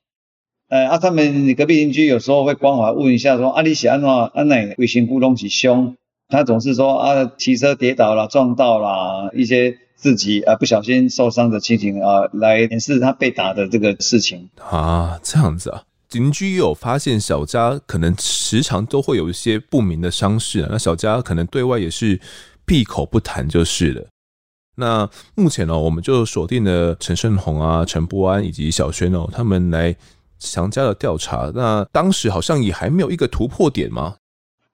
[0.70, 5.96] 呃，啊，他们隔壁邻居有时候会关怀问一下说，啊，你是安怎，安内卫生股拢是凶？
[6.28, 22.20] 他总是说啊，骑车跌倒了，撞到了一些自己啊不小心受伤的情形啊，来掩饰他被打的这个事情啊，这样子啊，邻居也有发现小家可能时常都会有一些不明的伤势啊，那小家可能对外也是
[22.64, 24.06] 闭口不谈就是了。
[24.76, 29.96] 那目前呢，我们就锁定了陈胜鸿啊、陈波安以及小轩哦，他们来
[30.40, 31.52] 强加的调查。
[31.54, 34.16] 那当时好像也还没有一个突破点吗？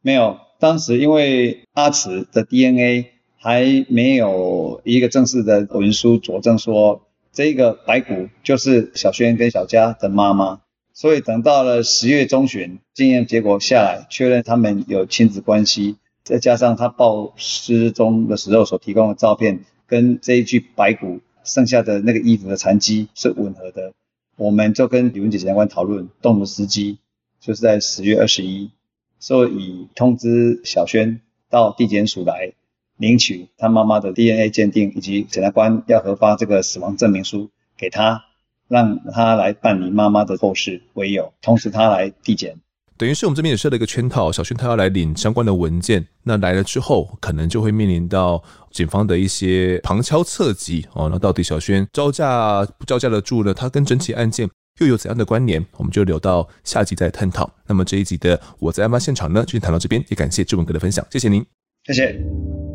[0.01, 0.39] 没有。
[0.59, 10.61] 当时因为阿慈的 DNA 还没有一个正式的文书佐证说这个白骨就是小轩跟小佳的妈妈，
[10.95, 23.93] 所以等到了十月中旬，检验结果下来，确认他们有亲子关系，再加上他报失踪的时候所提供的照片跟这一具白骨剩下的那个衣服的残迹是吻合的，
[24.37, 26.99] 我们就跟李文杰检察官讨论动的时机，
[27.41, 28.71] 就是在十月二十一。
[29.19, 32.53] 所以通知小轩到地检署来
[32.99, 38.25] 领取他妈妈的 DNA 鉴定，以及检察官要核发这个死亡证明书给他，
[38.69, 42.59] 让他来办理妈妈的后事为由，同时他来地检。
[42.99, 51.09] 等于是我们这边也设了一个圈套，小轩他要来领相关的文件，那来了之后，可能就会面临到警方的一些旁敲侧击哦。
[51.11, 53.53] 那到底小轩招架不招架得住呢？
[53.53, 54.49] 他跟整起案件。
[54.79, 55.65] 又有怎样的关联？
[55.79, 57.51] 我们就留到下集再探讨。
[57.67, 60.05] 那么这一集的我在案发现场呢，就先谈到这边。
[60.09, 61.43] 也感谢志文哥的分享，谢谢您，
[61.87, 62.66] 谢谢。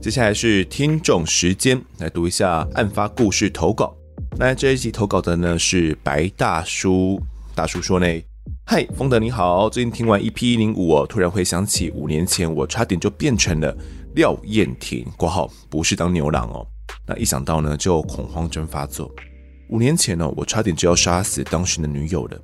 [0.00, 3.92] 接下来是听众时间，来读一下案发故事投稿。
[4.38, 7.20] 那这一集投稿的呢是白大叔，
[7.52, 8.06] 大叔说呢。
[8.64, 9.68] 嗨，丰德你好！
[9.68, 13.76] 最近听完 EP 一零五，哦突然回想起五年前，我差点就变成了
[14.14, 16.64] 廖燕婷（括号不是当牛郎哦）。
[17.04, 19.12] 那一想到呢，就恐慌症发作。
[19.68, 22.40] 五年前呢，我差点就要杀死当时的女友了。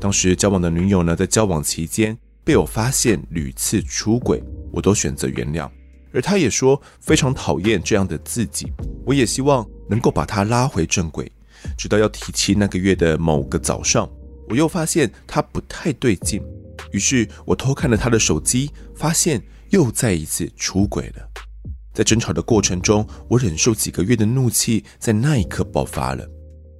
[0.00, 5.68] 当时交往的女友呢，在交往期间被我发现屡次出轨，我都选择原谅，
[6.12, 8.70] 而他也说非常讨厌这样的自己。
[9.04, 11.30] 我也希望能够把他拉回正轨，
[11.76, 14.08] 直到要提亲那个月的某个早上。
[14.48, 16.42] 我又发现他不太对劲，
[16.90, 21.28] 于是我偷看了他的手机，发现又再一次出轨了。
[21.94, 26.26] 在争吵的过程中，我忍受几个月的怒气在那一刻爆发了。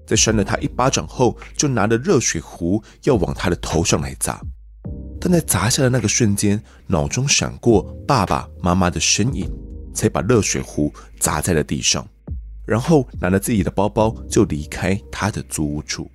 [0.07, 4.41] 在扇了他一巴掌后，就拿了热水壶要往他的头上来砸。
[5.25, 9.49] 但在砸下的那个瞬间，脑中闪过爸爸妈妈的身影，
[9.95, 12.05] 才把热水壶砸在了地上，
[12.67, 16.11] 然后拿了自己的包包就离开他的租屋处。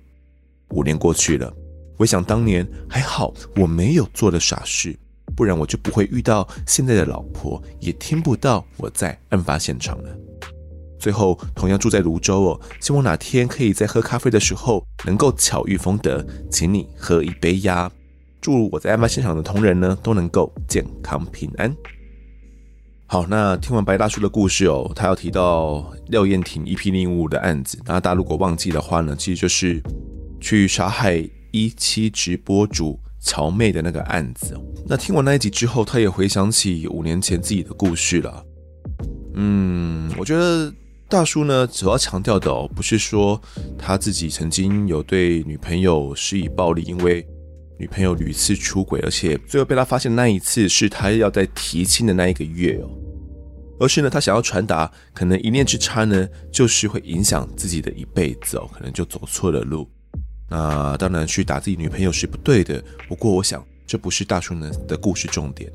[0.72, 1.50] 五年过去了，
[1.96, 4.94] 回想当年还好我没有做的傻事，
[5.34, 10.14] 不然我就不会遇到现在的老婆，也听不到我在案发现场了。
[10.98, 17.90] 最后，同样住在芦洲哦，希望哪天可以在喝咖啡的时候能够巧遇丰德，请你喝一杯呀。
[18.40, 21.74] 祝我在案发现场的同仁呢都能够健康平安。
[23.06, 29.82] 好，那听完白大叔的故事哦，他要提到廖燕婷 EP015 的案子，那大家如果忘记的话呢，其实就是。
[30.40, 38.44] 去杀害一期直播主乔妹的那个案子，那听完那一集之后，他也回想起五年前自己的故事了。
[39.34, 40.72] 嗯，我觉得
[41.08, 43.42] 大叔呢，主要强调的哦，不是说
[43.76, 47.26] 他自己曾经有对女朋友施以暴力，因为
[47.78, 52.90] 女朋友屡次出轨，而且最后被他发现那一次是他要在提亲的那一个月哦，
[53.78, 59.88] 而是呢，他想要传达，可能一念之差呢，就是会影响自己的一辈子哦，可能就走错了路。
[60.50, 62.82] 那当然，去打自己女朋友是不对的。
[63.06, 65.70] 不过，我想这不是大叔呢的故事重点。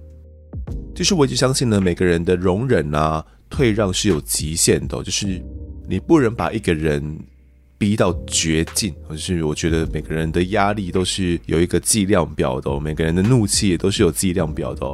[0.96, 5.42] 其实我一直相信呢，每个人的容忍啊、退让是有极限的，就是
[5.88, 7.18] 你不能把一个人
[7.84, 8.96] 逼到绝境。
[9.10, 14.88] 就是我觉得每个人的压力都是有一个计量表的，每个人的怒气也都是有计量表的。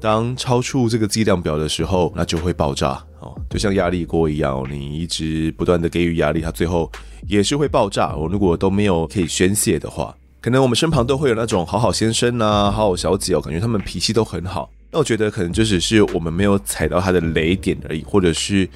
[0.00, 6.88] 当超出这个计量表的时候，那就会爆炸哦，就像压力锅一样，你一直不断的给予压力，它最后
[7.26, 8.14] 也是会爆炸。
[8.14, 14.70] 我如果都没有可以宣泄的话，可能我们身旁都会有那种好好先生啊、好好小姐哦，感觉他们脾气都很好。
[14.92, 18.68] 那我觉得可能就只是我们没有踩到他的雷点而已，或者是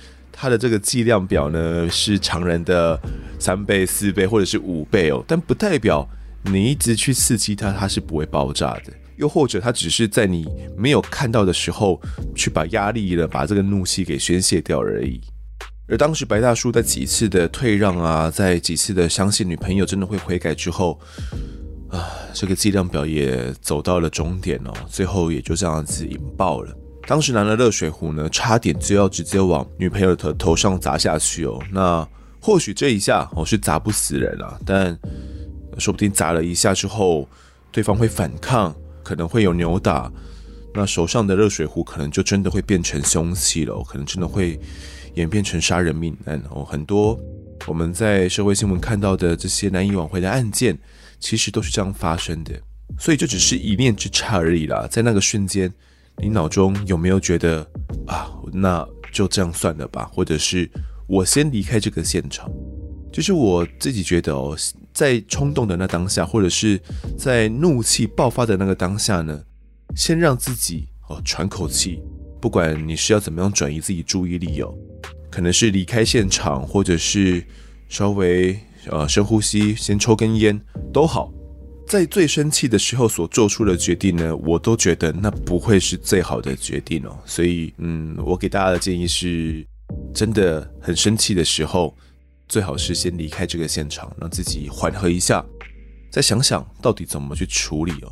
[0.42, 3.00] 他的这个计量表呢是常人的
[3.38, 6.04] 三倍、四倍或者是五倍哦，但不代表
[6.42, 8.92] 你一直去刺激他，他是不会爆炸的。
[9.16, 10.44] 又或者他只是在你
[10.76, 12.02] 没有看到的时候，
[12.34, 15.20] 去把压力了，把这个怒气给宣泄掉而已。
[15.86, 20.98] 而当时白大叔在几次的退让啊，在几次的相信女朋友真的会悔改之后，
[21.88, 26.76] 啊，这个计量表也走到了终点哦，最后也就这样子引爆了。
[27.06, 31.60] 当时拿了热水壶呢，差点就要直接往女朋友的头上砸下去哦。
[31.70, 32.08] 那
[32.40, 34.96] 或许这一下哦是砸不死人啊，但
[35.78, 37.28] 说不定砸了一下之后，
[37.70, 40.10] 对方会反抗，可能会有扭打，
[40.74, 44.58] 那手上的热水壶可能就真的会变成凶器了，可能真的会
[45.14, 46.64] 演变成杀人命案哦。
[46.64, 47.18] 很多
[47.66, 50.78] 我们在社会新闻看到的这些难以挽回的案件，
[51.18, 52.52] 其实都是这样发生的。
[52.98, 55.72] 所以就只是一念之差而已啦，在那个瞬间。
[56.18, 57.66] 你脑中有没有觉得
[58.06, 60.70] 啊，那就这样算了吧，或者是
[61.06, 62.50] 我先离开这个现场？
[63.12, 64.56] 就是我自己觉得哦，
[64.92, 66.80] 在冲动的那当下，或者是
[67.18, 69.42] 在怒气爆发的那个当下呢，
[69.94, 72.02] 先让自己哦喘口气，
[72.40, 74.72] 不管你是要怎么样转移自己注意力哦，
[75.30, 77.44] 可能是离开现场，或者是
[77.88, 78.58] 稍微
[78.88, 80.58] 呃深呼吸，先抽根烟
[80.92, 81.30] 都好。
[81.92, 87.18] 在最生气的时候所做出的决定呢，我都觉得那不会是最好的决定哦。
[87.26, 89.62] 所以，嗯，我给大家的建议是，
[90.14, 91.94] 真的很生气的时候，
[92.48, 95.44] 最好是先离开这个现场，让自己缓和一下，
[96.10, 98.10] 再想想到底怎么去处理哦。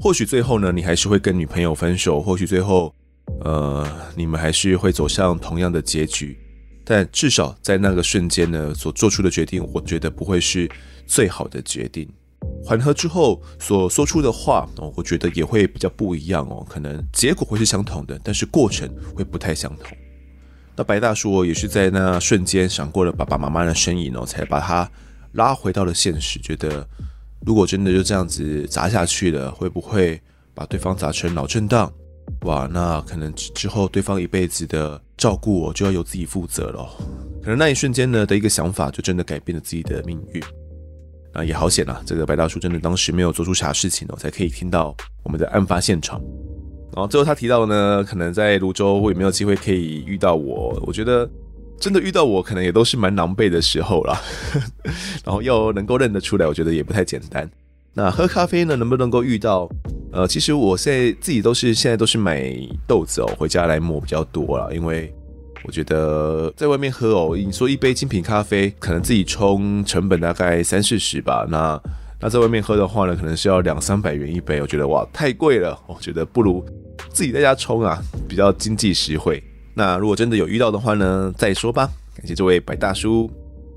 [0.00, 2.92] 或许最后呢，你还是会跟女朋友分手，或许最后，
[3.44, 6.36] 呃，你们还是会走向同样的结局。
[6.84, 10.68] 但至少在那个瞬间呢，所做出的决定，我觉得不会是
[11.06, 12.08] 最好的决定。
[12.64, 19.96] 缓和之后所说出的话，我觉得也会比较不一样哦，可能结果会是相同的，但是过程会不太相同。
[20.76, 24.90] 那白大叔也是在那瞬间闪过了爸爸妈妈的身影哦，才把他
[25.32, 26.38] 拉回到了现实。
[26.40, 26.86] 觉得
[27.44, 30.20] 如果真的就这样子砸下去了，会不会
[30.54, 31.92] 把对方砸成脑震荡？
[32.42, 36.88] 哇，那可能之后对方一辈子的照顾我就要由自己负责了。
[37.42, 40.42] 可能那一瞬间呢的一个想法，就真的改变了自己的命运。
[41.32, 42.02] 啊，也好险啊！
[42.04, 46.20] 这个白大叔真的当时没有做出啥事情哦，才可以听到我们的案发现场。
[46.92, 50.76] 然后最后他提到呢，可能在泸州会没有机会可以遇到我？
[50.84, 51.28] 我觉得
[51.78, 54.20] 真的遇到我，可能也都是蛮狼狈的时候啦。
[55.24, 57.48] 然后要能够认得出来，我觉得也不太简单。
[57.94, 59.68] 那喝咖啡呢，能不能够遇到？
[60.12, 62.52] 呃，其实我现在自己都是现在都是买
[62.88, 65.14] 豆子哦，回家来磨比较多啦，因为。
[65.62, 71.46] 我觉得在外面喝哦，你说一杯精品咖啡，可能自己冲成本大概三四十吧。
[71.50, 71.80] 那
[72.20, 74.60] 那在外面喝的话呢，可能是要两三百元一杯。
[74.60, 75.78] 我觉得哇，太贵了。
[75.86, 76.64] 我觉得不如
[77.10, 79.42] 自己在家冲啊，比较经济实惠。
[79.74, 81.88] 那如果真的有遇到的话呢，再说吧。
[82.16, 83.30] 感谢这位白大叔。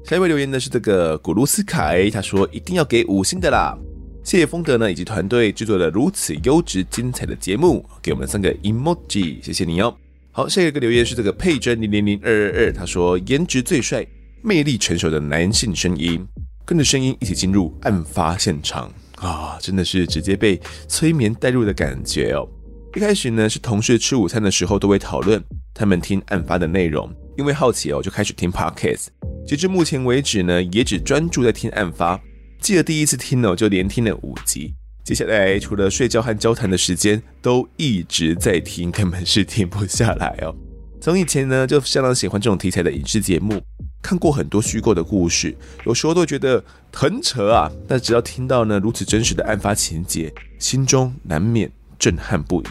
[0.06, 3.78] 下一位留言的是这个古鲁斯凯，他说一定要给五星的啦。
[4.24, 9.96] 谢谢风德呢以及团队制作了如此优质精彩的节目，给我们三个 emoji，谢谢你哦。
[10.36, 14.04] 好，下一个留言是这个佩珍零零零二二二，他说颜值最帅、
[14.42, 16.26] 魅力成熟的男性声音，
[16.66, 22.50] 跟着声音一起进入案发现场啊，真的是直接被催眠带入的感觉哦。
[22.96, 25.40] 一开始呢是同事吃午餐的时候都会讨论
[25.72, 27.08] 他们听案发的内容，
[27.38, 29.10] 因为好奇哦就开始听 Podcast，
[29.46, 32.20] 截至目前为止呢也只专注在听案发，
[32.60, 34.74] 记得第一次听哦就连听了五集。
[35.04, 40.56] 接下来除了睡觉和交谈的时间，都一直在听，根本是停不下来哦。
[41.02, 43.62] 从以前呢，就相当喜欢这种题材的影视节目，
[44.02, 45.54] 看过很多虚构的故事，
[45.86, 47.70] 有时候都觉得很扯啊。
[47.86, 52.66] 但只要听到呢如此真实的案发情节，心中难免震撼不已。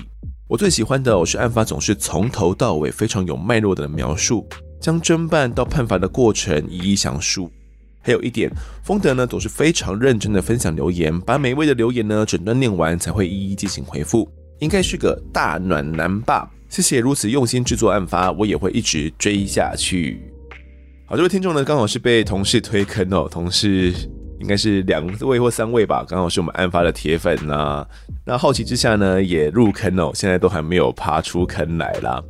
[0.48, 4.48] 我最喜欢的我，是案发总是从头到尾非常有脉络的描述，
[4.80, 7.52] 将侦办到判罚的过程一一详述。
[8.02, 8.50] 还有一点，
[8.82, 14.28] 丰德呢总是非常认真的分享留言，把每位的留言呢整段念完才会一一进行回复，
[14.58, 16.50] 应该是个大暖男吧？
[16.68, 20.20] 谢谢如此用心制作案发，我也会一直追下去。
[21.06, 23.92] 好，这位听众呢刚好是被同事推坑哦，同事
[24.40, 27.86] 应该是两位或三位吧，刚好是我们案发的铁粉呐。
[28.24, 32.22] 那好奇之下呢也入坑哦，现在都还没有爬出坑来啦。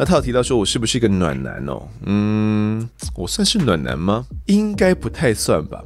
[0.00, 1.86] 那他有提到说，我是不是一个暖男哦？
[2.06, 4.26] 嗯，我算是暖男吗？
[4.46, 5.84] 应该不太算吧。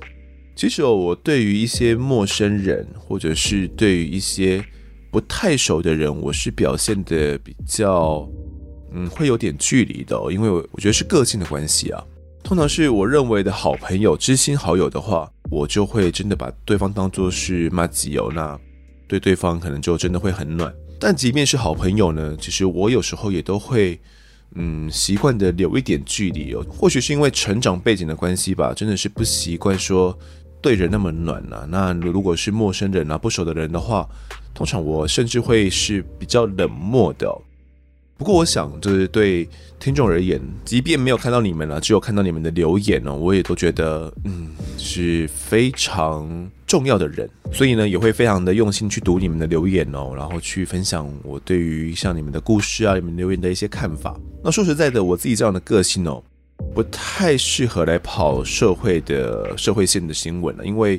[0.54, 4.64] 其实哦，我对于一些陌生人，或者是对于一些
[5.10, 8.24] 不太熟的人，我是表现的比较，
[8.92, 10.30] 嗯，会有点距离的哦。
[10.30, 12.00] 因为我我觉得是个性的关系啊。
[12.44, 18.56] 通常是我认为的好朋友、知心好友的话，我就会真的把对方当作是麻吉哦，那
[19.08, 20.72] 对对方可能就真的会很暖。
[21.06, 24.00] 但即便是好朋友呢，其实我有时候也都会，
[24.54, 26.64] 嗯，习惯的留一点距离哦。
[26.66, 30.18] 或许是因为成长背景的关系吧，真的是不习惯说
[30.62, 31.66] 对人那么暖啊。
[31.68, 34.08] 那如果是陌生人啊、不熟的人的话，
[34.54, 37.30] 通常我甚至会是比较冷漠的。
[38.16, 39.48] 不过我想，就是对
[39.80, 54.16] 听众而言，即便没有看到你们了，只有看到你们的留言哦，我也都觉得，嗯，是非常重要的人，所以呢，也会非常的用心去读你们的留言哦，然后去分享我对于像你们的故事啊、你们留言的一些看法。
[54.44, 56.22] 那说实在的，我自己这样的个性哦，
[56.72, 60.94] 不太适合来跑社会的社会线的新闻了，因为，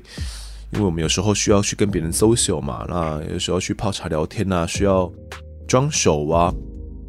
[0.74, 5.10] 因为我们有时候需要去跟别人 social 嘛，那有时候去泡茶聊天啊，需要
[5.66, 6.54] 装熟啊。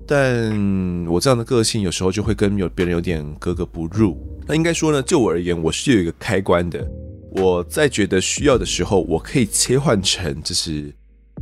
[0.06, 4.16] 但我这样的个性有时候就会跟有别人有点格格不入。
[4.46, 6.86] 那应该说呢，就我而言，我是有一个开关的。
[7.30, 10.90] 我在觉得需要的时候，我可以切换成就是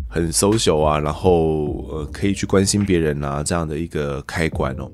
[0.08, 4.90] 很 social 啊，然后呃可以去关心别人啊这样的一个开关哦。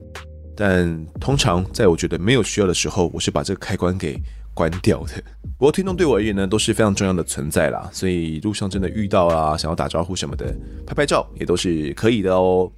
[0.55, 4.21] 但通常在我觉得没有需要的时候，我是把这个开关给
[4.53, 5.13] 关掉的。
[5.57, 10.55] 不过听众对我而言呢，都是非常重要的存在啦，所以路上真的遇到啊，想要打招呼什么的，
[10.87, 12.71] 拍拍照也都是可以的哦。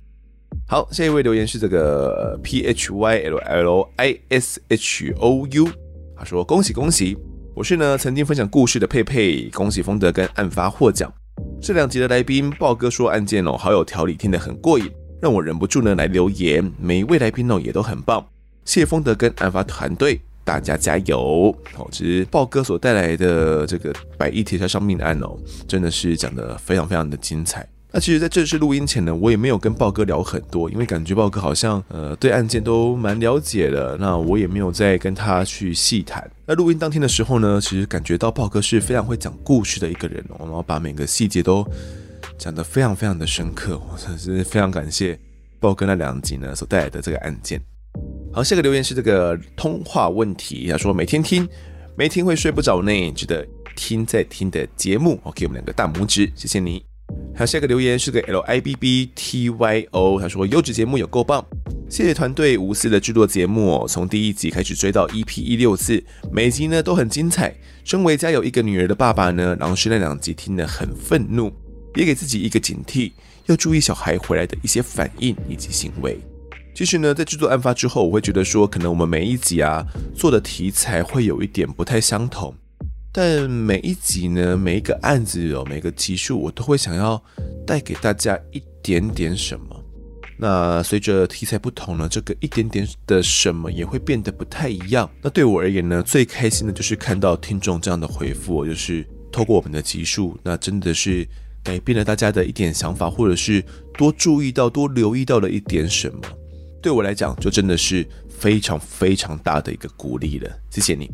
[0.67, 5.69] 好，下一位留言是这个 P H Y L L I S H O U，
[6.17, 7.17] 他说恭喜恭喜，
[7.55, 11.13] 我是呢曾经分享故事的佩佩，恭喜丰德跟案发获奖。
[11.61, 14.91] 这两集的来宾豹哥说案件哦好有条理，听得很过瘾，
[15.21, 16.73] 让我忍不住呢来留言。
[16.81, 18.27] 每一位来宾哦也都很棒，
[18.65, 21.55] 谢谢丰德跟案发团队，大家加油。
[21.75, 25.37] 好，其实豹哥所带来的这个百亿铁桥上命案哦，
[25.69, 27.69] 真的是讲得非常非常的精彩。
[27.95, 33.99] 那其实，在正式录音前呢，我也没有跟豹哥聊很多，因为感觉豹哥好像呃对案件都蛮了解的。
[33.99, 36.28] 那我也没有再跟他去细谈。
[36.47, 41.66] 那录音当天的时候呢，其实感觉到豹哥是非常会讲故事的一个人哦，然后把每个细节都
[42.38, 43.78] 讲得非常非常的深刻。
[43.78, 45.18] 我真是非常感谢
[45.61, 47.61] 豹哥那两集呢所带来的这个案件。
[48.32, 51.47] 好，下个留言是这个通话问题，他说每天听
[51.95, 56.91] 没听会睡不着呢，值得听再听的节目，，OK，我们两个大拇指，谢谢你。
[57.35, 61.45] 还有下一个留言是个 L I B B T Y O，他说优质节目有够棒，
[61.89, 67.55] 谢谢团队无私的制作节目哦，从第一集开始追到 EP 一六四，每集呢都很精彩。
[67.85, 71.51] 身为家有一个女儿的爸爸呢，然后是那两集听得很愤怒，
[71.97, 73.12] 也给自己一个警惕，
[73.47, 76.20] 要注意小孩回来的一些反应以及行为。
[76.74, 82.55] 其实呢，在制作案发之后，我会觉得说，可能我们每一集啊做的题材会有一点不太相同。
[83.15, 87.23] 但每一集呢，每一个案子有，每个集数，我都会想要
[87.67, 89.85] 带给大家一点点什么。
[90.39, 95.09] 那随着题材不同呢，这个一点点的什么也会变得不太一样。
[95.21, 101.29] 那对我而言呢，最开心的就是看到听众这样的回复，就是透过我们的集数，那真的是
[101.63, 103.63] 改变了大家的一点想法，或者是
[103.99, 106.19] 多注意到、多留意到了一点什么。
[106.81, 110.51] 对我来讲，就真的是非常非常大的一个鼓励了。
[110.71, 111.09] 谢谢你。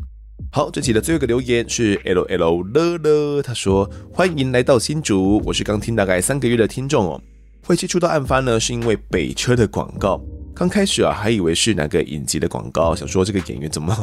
[0.51, 7.21] 好，这期的最后一个留言是 L L 乐乐，他说：“欢迎来到新竹，我是刚听大概三个月的听众哦。
[7.63, 10.19] 会接触到案发呢，是因为北车的广告。
[10.55, 13.95] 刚开始啊，还以为是哪个影集的广告，想说这个演员怎么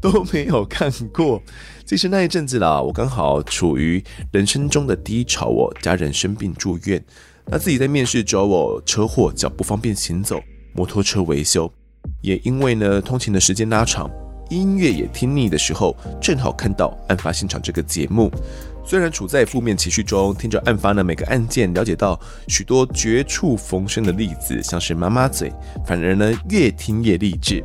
[0.00, 1.42] 都没有看过。
[1.84, 7.04] 其实那一阵子啦，我刚好处于人生中的低潮哦，家人生病住院，
[7.46, 10.40] 那自己在面试找我车祸，脚不方便行走，
[10.72, 11.70] 摩托车维修，
[12.22, 14.10] 也因为呢通勤的时间拉长。”
[14.50, 18.30] 音乐也听腻的时候，正好看到案发现场这个节目。
[18.84, 25.52] 虽然处在负面情绪中，听着案发的每个案件，了解到许多绝处逢生的例子，像是妈妈嘴，
[25.86, 27.64] 反而呢越听越励志。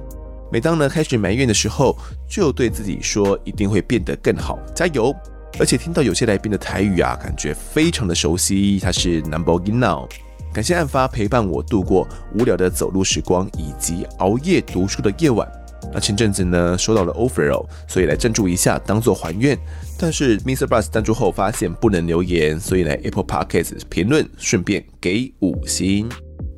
[0.51, 1.97] 每当呢开始埋怨的时候，
[2.29, 5.13] 就对自己说一定会变得更好，加油！
[5.57, 8.79] 而且听到有些来宾的台语啊，感觉非常的熟悉。
[8.79, 10.07] 他是 Number Now，
[10.53, 12.07] 感谢案发陪伴我度过
[12.37, 15.49] 无聊的走路时光，以及熬夜读书的夜晚。
[15.93, 19.57] 那前阵子呢，收到了 offer 哦，所以来赞助一下，当做还愿。
[19.97, 20.65] 但是 Mr.
[20.65, 26.09] Bus 赞助后发现不能留言，所以来 Apple Podcast 评论，顺便给五星。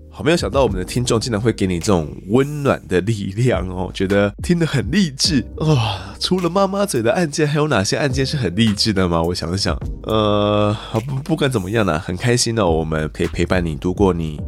[0.10, 5.78] 好，没有想到我们的听众竟然会给你这种温暖的力量哦，觉得听得很励志啊、哦。
[6.20, 9.22] 除了妈妈嘴的案件，还有哪些案件是很励志的吗？
[9.22, 10.76] 我想想，呃，
[11.06, 14.42] 不不管怎么样呢，很开心哦，我们可以陪伴你度过你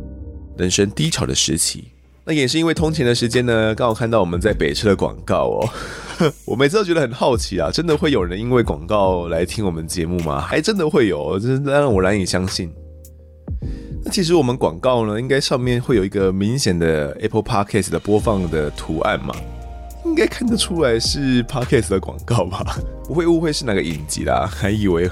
[0.58, 1.90] 人生低潮的时期。
[2.26, 5.70] 那也是因为通勤的时间呢，刚好看到我们在北车的广告哦。
[6.46, 10.40] 我每次都觉得很好奇啊，真的会有人因为广告来听我们节目吗？
[10.40, 12.72] 还真的会有，真的让我难以相信。
[14.04, 19.34] 那其实我们广告呢，应该上面会有一个明显的 Apple Podcast 的播放的图案嘛，
[20.06, 22.78] 应该看得出来是 Podcast 的广告吧？
[23.06, 25.10] 不会误会是哪个影集啦，还以为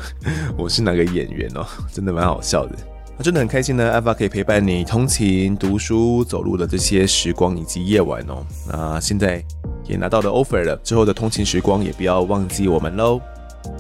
[0.58, 2.76] 我是哪个演员哦，真的蛮好笑的。
[3.18, 8.46] 那真的很开心呢，案发可以陪伴你通勤、读书、走路的这些时光以及夜晚哦。
[8.72, 9.44] 那现在
[9.86, 13.20] 也拿到了 offer 了，之后的通勤时光也不要忘记我们喽。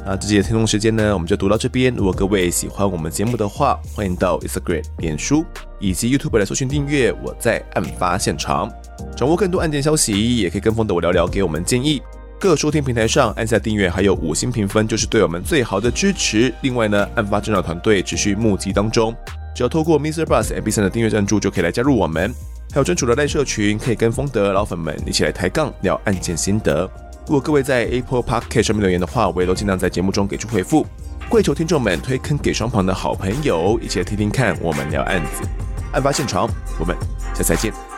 [0.04, 1.94] 那这节听众时间呢，我们就读到这边。
[1.94, 5.46] 如果各位喜欢我们节目的话，欢迎到 Instagram、脸书
[5.80, 7.14] 以及 YouTube 来搜寻订阅。
[7.24, 8.70] 我在案发现场，
[9.16, 12.02] 掌握更多案件消息，也可以跟风的我聊聊，给我们建议。
[12.40, 16.54] 各收听平台上按下订阅，还有五星评分，就是对我们最好的支持。
[16.62, 19.16] 另外呢，案发侦查团队持续募集当中，
[19.56, 22.32] 只要透过 Mister Bus MP3 的订阅赞助，就可以来加入我们。
[22.72, 26.88] 还有专属的赖社群，可以跟风的老粉们一起来抬杠聊案件心得。
[27.26, 30.86] 如果各位在 Apple Podcast 上面留言的话，我也都尽量在节目中给出回复。
[31.28, 35.42] 跪求听众们推坑给双旁的好朋友，一起来听听看我们聊案子。
[35.92, 36.48] 案发现场，
[36.80, 36.96] 我们
[37.34, 37.97] 下次再见。